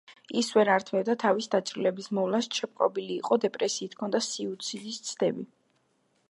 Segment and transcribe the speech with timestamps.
[0.39, 5.47] ის ვერ ართმევდა თავს დაჭრილების მოვლას, შეპყრობილი იყო დეპრესიით, ჰქონდა სუიციდის ცდები.